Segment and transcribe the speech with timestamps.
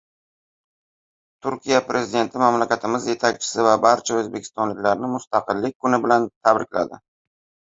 [1.45, 7.01] Turkiya Prezidenti mamlakatimiz yetakchisi va barcha o‘zbekistonliklarni Mustaqillik kuni bilan tabrikladi